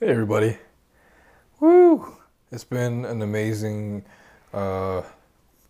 Hey 0.00 0.10
everybody. 0.10 0.56
Woo! 1.58 2.14
It's 2.52 2.62
been 2.62 3.04
an 3.04 3.20
amazing 3.20 4.04
uh, 4.54 5.02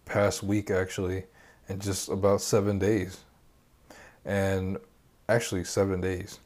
past 0.04 0.42
week 0.42 0.70
actually, 0.70 1.24
and 1.70 1.80
just 1.80 2.10
about 2.10 2.42
seven 2.42 2.78
days. 2.78 3.20
And 4.26 4.76
actually, 5.30 5.64
seven 5.64 6.02
days. 6.02 6.40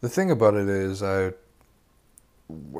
The 0.00 0.08
thing 0.08 0.32
about 0.32 0.54
it 0.54 0.68
is, 0.68 1.04
I 1.04 1.34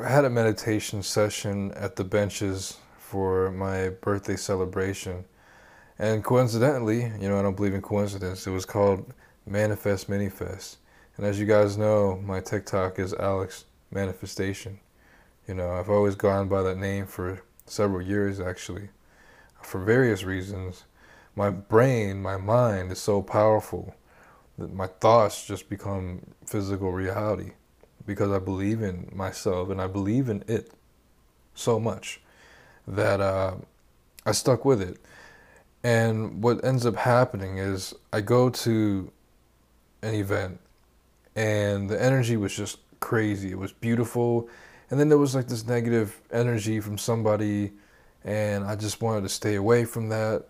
had 0.04 0.24
a 0.24 0.30
meditation 0.30 1.00
session 1.00 1.70
at 1.74 1.94
the 1.94 2.02
benches 2.02 2.78
for 2.98 3.52
my 3.52 3.90
birthday 3.90 4.34
celebration. 4.34 5.24
And 6.00 6.24
coincidentally, 6.24 7.04
you 7.20 7.28
know, 7.28 7.38
I 7.38 7.42
don't 7.42 7.54
believe 7.54 7.74
in 7.74 7.82
coincidence, 7.82 8.48
it 8.48 8.50
was 8.50 8.64
called 8.64 9.14
Manifest 9.46 10.10
Minifest. 10.10 10.78
And 11.16 11.24
as 11.24 11.38
you 11.38 11.46
guys 11.46 11.78
know, 11.78 12.16
my 12.16 12.40
TikTok 12.40 12.98
is 12.98 13.14
Alex 13.14 13.64
manifestation. 13.90 14.80
You 15.46 15.54
know, 15.54 15.72
I've 15.72 15.90
always 15.90 16.14
gone 16.14 16.48
by 16.48 16.62
that 16.62 16.78
name 16.78 17.06
for 17.06 17.42
several 17.66 18.02
years 18.02 18.40
actually, 18.40 18.88
for 19.62 19.84
various 19.84 20.24
reasons. 20.24 20.84
My 21.34 21.50
brain, 21.50 22.22
my 22.22 22.36
mind 22.36 22.90
is 22.92 22.98
so 22.98 23.22
powerful 23.22 23.94
that 24.58 24.72
my 24.72 24.86
thoughts 24.86 25.46
just 25.46 25.68
become 25.68 26.22
physical 26.46 26.92
reality 26.92 27.52
because 28.06 28.30
I 28.30 28.38
believe 28.38 28.82
in 28.82 29.10
myself 29.12 29.68
and 29.68 29.80
I 29.80 29.86
believe 29.86 30.28
in 30.28 30.44
it 30.46 30.72
so 31.54 31.78
much 31.78 32.20
that 32.86 33.20
uh, 33.20 33.56
I 34.24 34.32
stuck 34.32 34.64
with 34.64 34.80
it. 34.80 34.98
And 35.82 36.42
what 36.42 36.64
ends 36.64 36.86
up 36.86 36.96
happening 36.96 37.58
is 37.58 37.94
I 38.12 38.20
go 38.20 38.50
to 38.50 39.10
an 40.02 40.14
event 40.14 40.60
and 41.34 41.90
the 41.90 42.02
energy 42.02 42.36
was 42.36 42.56
just 42.56 42.78
crazy. 43.00 43.50
It 43.50 43.58
was 43.58 43.72
beautiful. 43.72 44.48
And 44.90 45.00
then 45.00 45.08
there 45.08 45.18
was 45.18 45.34
like 45.34 45.48
this 45.48 45.66
negative 45.66 46.20
energy 46.32 46.80
from 46.80 46.96
somebody, 46.98 47.72
and 48.24 48.64
I 48.64 48.76
just 48.76 49.00
wanted 49.02 49.22
to 49.22 49.28
stay 49.28 49.56
away 49.56 49.84
from 49.84 50.08
that. 50.10 50.44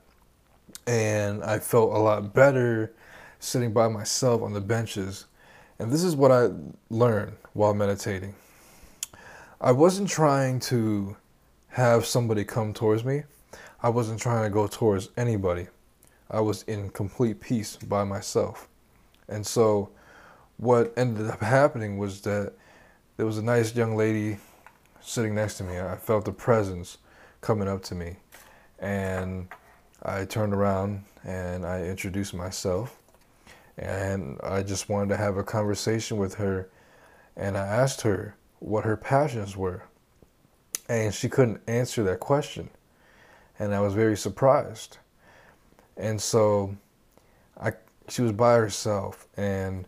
And 0.87 1.43
I 1.43 1.59
felt 1.59 1.93
a 1.93 1.99
lot 1.99 2.35
better 2.35 2.93
sitting 3.41 3.73
by 3.73 3.89
myself 3.89 4.43
on 4.43 4.53
the 4.53 4.61
benches. 4.61 5.27
And 5.79 5.91
this 5.91 6.03
is 6.03 6.17
what 6.17 6.33
I 6.33 6.51
learned 6.91 7.37
while 7.53 7.75
meditating. 7.75 8.35
I 9.61 9.73
wasn't 9.73 10.09
trying 10.09 10.61
to 10.61 11.17
have 11.69 12.07
somebody 12.07 12.45
come 12.45 12.73
towards 12.73 13.05
me. 13.05 13.23
I 13.83 13.89
wasn't 13.89 14.21
trying 14.21 14.45
to 14.45 14.51
go 14.51 14.67
towards 14.67 15.11
anybody. 15.17 15.69
I 16.31 16.41
was 16.41 16.63
in 16.65 16.91
complete 16.91 17.41
peace 17.41 17.77
by 17.77 18.05
myself. 18.05 18.69
And 19.29 19.47
so 19.47 19.91
what 20.57 20.93
ended 20.97 21.29
up 21.29 21.41
happening 21.43 21.99
was 21.99 22.21
that 22.23 22.53
there 23.17 23.27
was 23.27 23.39
a 23.39 23.43
nice 23.43 23.75
young 23.75 23.97
lady 23.97 24.39
sitting 25.01 25.35
next 25.35 25.59
to 25.59 25.65
me. 25.65 25.79
I 25.79 25.97
felt 25.97 26.25
the 26.25 26.33
presence 26.33 26.99
coming 27.41 27.69
up 27.69 27.83
to 27.85 27.95
me. 27.95 28.17
And 28.79 29.49
I 30.03 30.25
turned 30.25 30.53
around 30.53 31.05
and 31.25 31.65
I 31.65 31.85
introduced 31.85 32.35
myself. 32.35 32.99
And 33.79 34.39
I 34.43 34.63
just 34.63 34.89
wanted 34.89 35.11
to 35.11 35.17
have 35.17 35.37
a 35.37 35.45
conversation 35.45 36.17
with 36.17 36.35
her. 36.35 36.69
And 37.37 37.57
I 37.57 37.67
asked 37.67 38.03
her 38.03 38.37
what 38.59 38.85
her 38.85 38.97
passions 38.97 39.57
were. 39.57 39.85
And 40.89 41.15
she 41.15 41.29
couldn't 41.29 41.61
answer 41.67 42.03
that 42.05 42.21
question. 42.21 42.71
And 43.59 43.75
I 43.75 43.81
was 43.81 43.95
very 43.95 44.17
surprised. 44.17 44.99
And 45.97 46.21
so 46.21 46.77
I, 47.61 47.73
she 48.09 48.23
was 48.23 48.33
by 48.33 48.55
herself. 48.55 49.27
And 49.37 49.87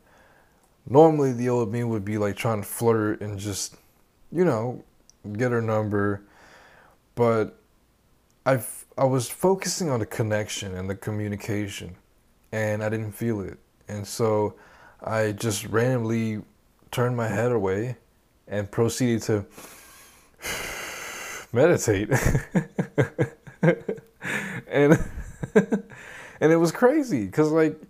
normally 0.89 1.33
the 1.33 1.48
old 1.48 1.72
me 1.72 1.84
would 1.84 2.05
be 2.05 2.19
like 2.19 2.36
trying 2.36 2.62
to 2.62 2.67
flirt 2.67 3.20
and 3.20 3.39
just, 3.39 3.77
you 4.33 4.44
know, 4.44 4.83
get 5.34 5.53
her 5.53 5.62
number. 5.62 6.22
But 7.14 7.58
I 8.47 8.62
I 8.97 9.05
was 9.05 9.28
focusing 9.28 9.91
on 9.91 10.00
the 10.00 10.06
connection 10.06 10.75
and 10.75 10.88
the 10.88 10.94
communication, 10.94 11.97
and 12.53 12.82
I 12.82 12.88
didn't 12.88 13.12
feel 13.12 13.41
it. 13.41 13.59
And 13.88 14.06
so 14.06 14.54
I 15.03 15.32
just 15.32 15.66
randomly 15.66 16.43
turned 16.91 17.16
my 17.16 17.28
head 17.28 17.53
away 17.53 17.97
and 18.47 18.71
proceeded 18.71 19.22
to 19.22 19.47
meditate. 21.53 22.10
and 24.69 24.98
and 26.41 26.53
it 26.53 26.56
was 26.56 26.72
crazy 26.72 27.27
because 27.27 27.50
like 27.50 27.81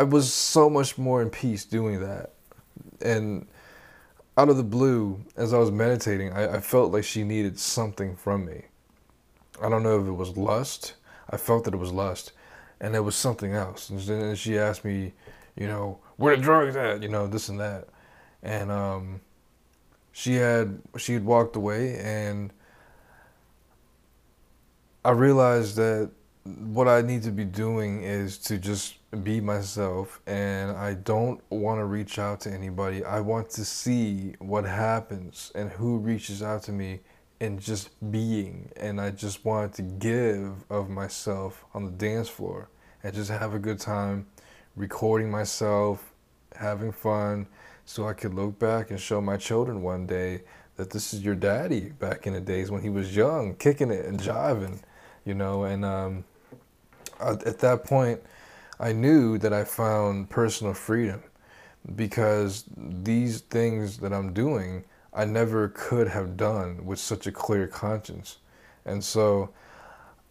I 0.00 0.02
was 0.02 0.32
so 0.32 0.70
much 0.70 0.96
more 0.96 1.20
in 1.20 1.28
peace 1.28 1.66
doing 1.66 2.00
that. 2.00 2.32
And 3.02 3.46
out 4.38 4.48
of 4.48 4.56
the 4.56 4.62
blue, 4.62 5.22
as 5.36 5.52
I 5.52 5.58
was 5.58 5.70
meditating, 5.70 6.32
I, 6.32 6.56
I, 6.56 6.60
felt 6.60 6.90
like 6.90 7.04
she 7.04 7.22
needed 7.22 7.58
something 7.58 8.16
from 8.16 8.46
me. 8.46 8.62
I 9.62 9.68
don't 9.68 9.82
know 9.82 10.00
if 10.00 10.06
it 10.06 10.12
was 10.12 10.38
lust. 10.38 10.94
I 11.28 11.36
felt 11.36 11.64
that 11.64 11.74
it 11.74 11.76
was 11.76 11.92
lust. 11.92 12.32
And 12.80 12.96
it 12.96 13.00
was 13.00 13.14
something 13.14 13.52
else. 13.52 13.90
And 13.90 14.00
then 14.00 14.34
she 14.36 14.56
asked 14.56 14.86
me, 14.86 15.12
you 15.54 15.66
know, 15.66 15.98
where 16.16 16.34
the 16.34 16.42
drugs 16.42 16.76
at? 16.76 17.02
You 17.02 17.10
know, 17.10 17.26
this 17.26 17.50
and 17.50 17.60
that. 17.60 17.88
And 18.42 18.72
um, 18.72 19.20
she 20.12 20.36
had 20.36 20.80
she 20.96 21.12
had 21.12 21.26
walked 21.26 21.56
away 21.56 21.98
and 21.98 22.54
I 25.04 25.10
realized 25.10 25.76
that 25.76 26.10
what 26.44 26.88
I 26.88 27.02
need 27.02 27.22
to 27.24 27.30
be 27.30 27.44
doing 27.44 28.02
is 28.02 28.38
to 28.38 28.58
just 28.58 28.96
be 29.24 29.40
myself 29.40 30.20
and 30.26 30.70
I 30.70 30.94
don't 30.94 31.40
want 31.50 31.80
to 31.80 31.84
reach 31.84 32.18
out 32.18 32.40
to 32.42 32.50
anybody. 32.50 33.04
I 33.04 33.20
want 33.20 33.50
to 33.50 33.64
see 33.64 34.34
what 34.38 34.64
happens 34.64 35.52
and 35.54 35.70
who 35.70 35.98
reaches 35.98 36.42
out 36.42 36.62
to 36.64 36.72
me 36.72 37.00
in 37.40 37.58
just 37.58 37.90
being 38.10 38.70
and 38.76 39.00
I 39.00 39.10
just 39.10 39.44
wanted 39.44 39.74
to 39.74 39.82
give 39.82 40.64
of 40.70 40.88
myself 40.88 41.64
on 41.74 41.84
the 41.84 41.90
dance 41.90 42.28
floor 42.28 42.68
and 43.02 43.14
just 43.14 43.30
have 43.30 43.54
a 43.54 43.58
good 43.58 43.78
time 43.78 44.26
recording 44.76 45.30
myself, 45.30 46.12
having 46.54 46.92
fun 46.92 47.46
so 47.84 48.06
I 48.06 48.12
could 48.12 48.34
look 48.34 48.58
back 48.58 48.90
and 48.90 49.00
show 49.00 49.20
my 49.20 49.36
children 49.36 49.82
one 49.82 50.06
day 50.06 50.42
that 50.76 50.90
this 50.90 51.12
is 51.12 51.22
your 51.22 51.34
daddy 51.34 51.90
back 51.90 52.26
in 52.26 52.32
the 52.32 52.40
days 52.40 52.70
when 52.70 52.82
he 52.82 52.88
was 52.88 53.14
young, 53.14 53.54
kicking 53.56 53.90
it 53.90 54.06
and 54.06 54.18
jiving, 54.18 54.80
you 55.24 55.34
know, 55.34 55.64
and 55.64 55.84
um, 55.84 56.24
at 57.22 57.58
that 57.58 57.84
point 57.84 58.20
I 58.80 58.92
knew 58.92 59.36
that 59.38 59.52
I 59.52 59.64
found 59.64 60.30
personal 60.30 60.72
freedom 60.72 61.22
because 61.94 62.64
these 62.76 63.42
things 63.42 63.98
that 63.98 64.12
I'm 64.12 64.32
doing, 64.32 64.84
I 65.12 65.26
never 65.26 65.68
could 65.68 66.08
have 66.08 66.36
done 66.38 66.86
with 66.86 66.98
such 66.98 67.26
a 67.26 67.32
clear 67.32 67.66
conscience. 67.66 68.38
And 68.86 69.04
so 69.04 69.50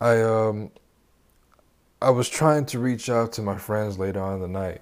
I, 0.02 0.22
um, 0.22 0.72
I 2.02 2.10
was 2.10 2.28
trying 2.28 2.66
to 2.68 2.80
reach 2.80 3.08
out 3.08 3.34
to 3.34 3.44
my 3.44 3.58
friends 3.58 4.00
later 4.00 4.22
on 4.22 4.36
in 4.36 4.42
the 4.42 4.48
night. 4.48 4.82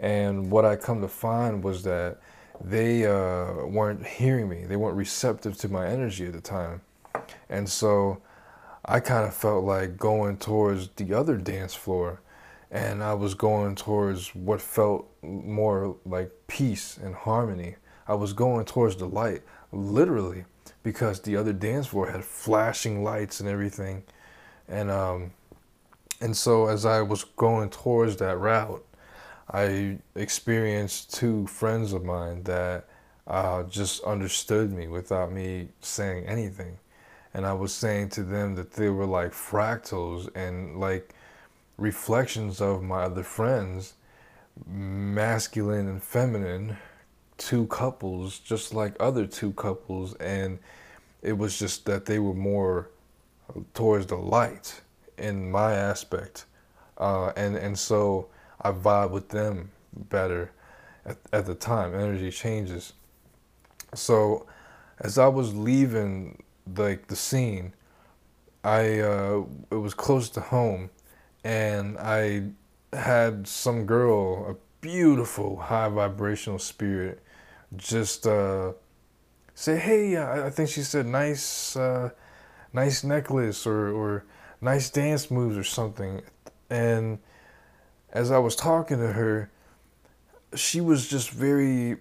And 0.00 0.50
what 0.50 0.64
I 0.64 0.76
come 0.76 1.02
to 1.02 1.08
find 1.08 1.62
was 1.62 1.82
that 1.82 2.18
they 2.62 3.04
uh, 3.04 3.66
weren't 3.66 4.06
hearing 4.06 4.48
me. 4.48 4.64
They 4.64 4.76
weren't 4.76 4.96
receptive 4.96 5.58
to 5.58 5.68
my 5.68 5.86
energy 5.86 6.26
at 6.26 6.32
the 6.32 6.40
time. 6.40 6.80
And 7.50 7.68
so 7.68 8.22
I 8.84 9.00
kind 9.00 9.26
of 9.26 9.34
felt 9.34 9.64
like 9.64 9.96
going 9.96 10.36
towards 10.36 10.88
the 10.96 11.14
other 11.14 11.36
dance 11.36 11.74
floor 11.74 12.20
and 12.74 13.04
I 13.04 13.14
was 13.14 13.34
going 13.34 13.76
towards 13.76 14.34
what 14.34 14.60
felt 14.60 15.08
more 15.22 15.96
like 16.04 16.32
peace 16.48 16.98
and 16.98 17.14
harmony. 17.14 17.76
I 18.08 18.14
was 18.14 18.32
going 18.32 18.64
towards 18.64 18.96
the 18.96 19.06
light, 19.06 19.42
literally, 19.70 20.44
because 20.82 21.20
the 21.20 21.36
other 21.36 21.52
dance 21.52 21.86
floor 21.86 22.10
had 22.10 22.24
flashing 22.24 23.04
lights 23.04 23.38
and 23.38 23.48
everything, 23.48 24.02
and 24.68 24.90
um, 24.90 25.32
and 26.20 26.36
so 26.36 26.66
as 26.66 26.84
I 26.84 27.00
was 27.00 27.22
going 27.24 27.70
towards 27.70 28.16
that 28.16 28.38
route, 28.38 28.84
I 29.50 29.98
experienced 30.16 31.14
two 31.14 31.46
friends 31.46 31.92
of 31.92 32.04
mine 32.04 32.42
that 32.42 32.88
uh, 33.28 33.62
just 33.62 34.02
understood 34.02 34.72
me 34.72 34.88
without 34.88 35.30
me 35.30 35.68
saying 35.80 36.26
anything, 36.26 36.78
and 37.34 37.44
I 37.44 37.52
was 37.52 37.74
saying 37.74 38.10
to 38.10 38.22
them 38.22 38.54
that 38.54 38.72
they 38.72 38.88
were 38.88 39.06
like 39.06 39.32
fractals 39.32 40.34
and 40.36 40.78
like 40.78 41.12
reflections 41.76 42.60
of 42.60 42.82
my 42.82 43.02
other 43.02 43.24
friends, 43.24 43.94
masculine 44.66 45.88
and 45.88 46.02
feminine, 46.02 46.76
two 47.36 47.66
couples, 47.66 48.38
just 48.38 48.72
like 48.72 48.94
other 49.00 49.26
two 49.26 49.52
couples, 49.52 50.14
and 50.14 50.60
it 51.22 51.36
was 51.36 51.58
just 51.58 51.84
that 51.86 52.06
they 52.06 52.20
were 52.20 52.34
more 52.34 52.90
towards 53.74 54.06
the 54.06 54.16
light 54.16 54.80
in 55.18 55.50
my 55.50 55.72
aspect, 55.72 56.44
uh, 56.98 57.32
and 57.36 57.56
and 57.56 57.76
so 57.76 58.28
I 58.60 58.70
vibe 58.70 59.10
with 59.10 59.28
them 59.30 59.70
better 59.92 60.52
at, 61.04 61.18
at 61.32 61.46
the 61.46 61.54
time. 61.54 61.94
Energy 61.94 62.30
changes. 62.30 62.92
So, 63.94 64.46
as 65.00 65.18
I 65.18 65.28
was 65.28 65.54
leaving 65.54 66.42
like 66.76 67.08
the 67.08 67.16
scene, 67.16 67.74
I 68.62 69.00
uh, 69.00 69.44
it 69.70 69.76
was 69.76 69.94
close 69.94 70.28
to 70.30 70.40
home 70.40 70.90
and 71.44 71.98
I 71.98 72.44
had 72.92 73.46
some 73.46 73.84
girl, 73.84 74.50
a 74.50 74.56
beautiful 74.80 75.56
high 75.56 75.88
vibrational 75.88 76.58
spirit, 76.58 77.22
just 77.76 78.26
uh, 78.26 78.72
say, 79.54 79.76
"Hey, 79.78 80.16
I 80.16 80.50
think 80.50 80.70
she 80.70 80.82
said 80.82 81.06
nice, 81.06 81.76
uh, 81.76 82.10
nice 82.72 83.04
necklace 83.04 83.66
or 83.66 83.90
or 83.90 84.24
nice 84.60 84.90
dance 84.90 85.30
moves 85.30 85.56
or 85.56 85.64
something," 85.64 86.22
and 86.70 87.18
as 88.14 88.30
I 88.30 88.38
was 88.38 88.56
talking 88.56 88.98
to 88.98 89.12
her, 89.12 89.50
she 90.54 90.80
was 90.80 91.08
just 91.08 91.30
very 91.30 91.98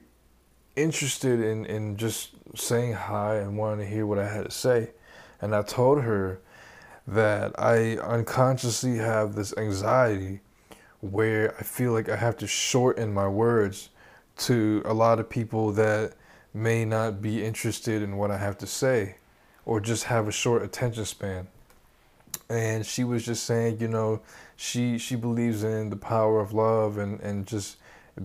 interested 0.76 1.40
in, 1.40 1.66
in 1.66 1.98
just 1.98 2.30
saying 2.56 2.94
hi 2.94 3.36
and 3.38 3.58
wanting 3.58 3.86
to 3.86 3.92
hear 3.92 4.06
what 4.06 4.20
I 4.20 4.28
had 4.28 4.46
to 4.46 4.52
say. 4.52 4.92
And 5.42 5.56
I 5.56 5.62
told 5.62 6.02
her 6.02 6.40
that 7.08 7.60
I 7.60 7.98
unconsciously 7.98 8.98
have 8.98 9.36
this 9.36 9.56
anxiety 9.58 10.40
where 11.02 11.54
I 11.60 11.64
feel 11.64 11.92
like 11.92 12.08
I 12.08 12.16
have 12.16 12.38
to 12.38 12.48
shorten 12.48 13.14
my 13.14 13.28
words 13.28 13.90
to 14.38 14.82
a 14.86 14.94
lot 14.94 15.20
of 15.20 15.30
people 15.30 15.72
that 15.74 16.14
may 16.54 16.86
not 16.86 17.22
be 17.22 17.44
interested 17.44 18.02
in 18.02 18.16
what 18.16 18.32
I 18.32 18.38
have 18.38 18.58
to 18.60 18.68
say 18.68 19.16
or 19.66 19.80
just 19.80 20.06
have 20.06 20.28
a 20.28 20.32
short 20.32 20.64
attention 20.64 21.06
span. 21.06 21.48
And 22.50 22.86
she 22.86 23.04
was 23.04 23.26
just 23.26 23.46
saying, 23.46 23.80
you 23.80 23.88
know, 23.88 24.22
she 24.56 24.98
she 24.98 25.16
believes 25.16 25.64
in 25.64 25.90
the 25.90 25.96
power 25.96 26.40
of 26.40 26.54
love 26.54 26.98
and, 26.98 27.20
and 27.22 27.48
just 27.48 27.78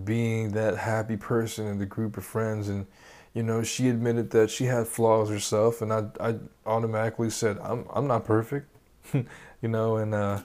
being 0.03 0.51
that 0.51 0.77
happy 0.77 1.17
person 1.17 1.67
in 1.67 1.79
the 1.79 1.85
group 1.85 2.17
of 2.17 2.23
friends 2.23 2.69
and 2.69 2.85
you 3.33 3.43
know 3.43 3.63
she 3.63 3.89
admitted 3.89 4.31
that 4.31 4.49
she 4.49 4.65
had 4.65 4.87
flaws 4.87 5.29
herself 5.29 5.81
and 5.81 5.93
I, 5.93 6.05
I 6.19 6.35
automatically 6.65 7.29
said 7.29 7.57
I'm, 7.61 7.85
I'm 7.93 8.07
not 8.07 8.25
perfect 8.25 8.67
you 9.13 9.25
know 9.63 9.97
and 9.97 10.13
uh, 10.13 10.41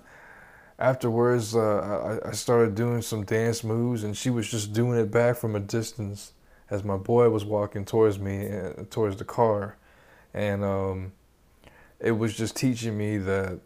afterwards 0.79 1.55
uh, 1.57 2.21
I, 2.25 2.29
I 2.29 2.33
started 2.33 2.75
doing 2.75 3.03
some 3.03 3.25
dance 3.25 3.65
moves 3.65 4.05
and 4.05 4.17
she 4.17 4.31
was 4.31 4.51
just 4.51 4.73
doing 4.73 4.99
it 4.99 5.11
back 5.11 5.37
from 5.37 5.57
a 5.57 5.61
distance 5.61 6.33
as 6.71 6.85
my 6.85 6.97
boy 6.97 7.29
was 7.31 7.45
walking 7.45 7.85
towards 7.85 8.19
me 8.19 8.51
uh, 8.51 8.73
towards 8.91 9.17
the 9.17 9.25
car. 9.25 9.77
And 10.33 10.65
um, 10.65 11.13
it 12.01 12.13
was 12.13 12.37
just 12.37 12.57
teaching 12.57 12.97
me 12.97 13.19
that 13.19 13.61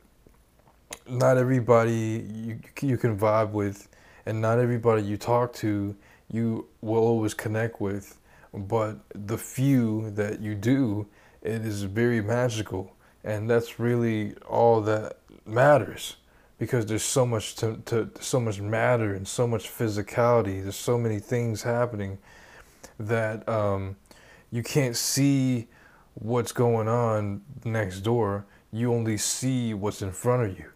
not 1.09 1.37
everybody 1.39 2.27
you, 2.31 2.61
you 2.83 2.97
can 2.97 3.19
vibe 3.19 3.51
with 3.51 3.89
and 4.27 4.41
not 4.41 4.59
everybody 4.59 5.03
you 5.03 5.17
talk 5.17 5.53
to 5.55 5.97
you 6.31 6.67
will 6.83 7.03
always 7.03 7.33
connect 7.33 7.81
with 7.81 8.19
but 8.53 8.99
the 9.15 9.39
few 9.39 10.11
that 10.11 10.41
you 10.41 10.55
do 10.55 11.07
it 11.43 11.65
is 11.65 11.83
very 11.85 12.21
magical. 12.21 12.95
And 13.25 13.49
that's 13.49 13.79
really 13.79 14.35
all 14.49 14.81
that 14.83 15.19
matters 15.45 16.17
because 16.59 16.87
there's 16.87 17.05
so 17.05 17.25
much 17.25 17.55
to, 17.57 17.81
to 17.87 18.11
so 18.21 18.41
much 18.41 18.61
matter 18.61 19.15
and 19.15 19.27
so 19.27 19.47
much 19.47 19.69
physicality. 19.69 20.63
There's 20.63 20.77
so 20.77 20.99
many 20.99 21.19
things 21.19 21.63
happening 21.63 22.19
that 22.99 23.49
um, 23.49 23.97
you 24.51 24.63
can't 24.63 24.97
see 24.97 25.69
what's 26.15 26.53
going 26.53 26.89
on 26.89 27.43
next 27.65 28.01
door. 28.01 28.47
You 28.73 28.93
only 28.93 29.17
see 29.17 29.73
what's 29.75 30.03
in 30.03 30.13
front 30.13 30.51
of 30.51 30.59
you 30.59 30.71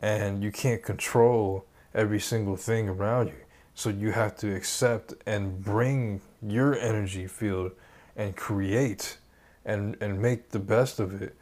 and 0.00 0.42
you 0.42 0.50
can't 0.52 0.82
control 0.82 1.66
every 1.94 2.20
single 2.20 2.56
thing 2.56 2.88
around 2.88 3.28
you. 3.28 3.45
So 3.76 3.90
you 3.90 4.10
have 4.12 4.38
to 4.38 4.56
accept 4.56 5.12
and 5.26 5.62
bring 5.62 6.22
your 6.40 6.74
energy 6.78 7.26
field 7.26 7.72
and 8.16 8.34
create 8.34 9.18
and, 9.66 9.98
and 10.00 10.20
make 10.20 10.48
the 10.48 10.58
best 10.58 10.98
of 10.98 11.20
it. 11.20 11.36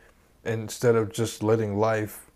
instead 0.44 0.96
of 0.96 1.12
just 1.12 1.44
letting 1.44 1.78
life 1.78 2.30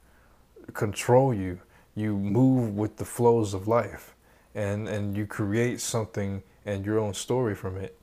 control 0.72 1.34
you, 1.34 1.58
you 1.96 2.16
move 2.16 2.76
with 2.76 2.96
the 2.96 3.04
flows 3.04 3.52
of 3.54 3.66
life 3.66 4.14
and, 4.54 4.86
and 4.88 5.16
you 5.16 5.26
create 5.26 5.80
something 5.80 6.44
and 6.64 6.86
your 6.86 7.00
own 7.00 7.12
story 7.12 7.56
from 7.56 7.76
it. 7.76 7.97